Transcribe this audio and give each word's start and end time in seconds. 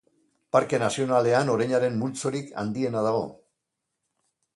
Parke 0.55 0.77
Nazionalean 0.83 1.51
oreinaren 1.55 1.99
multzorik 2.05 2.49
handiena 2.63 3.05
dago. 3.09 3.21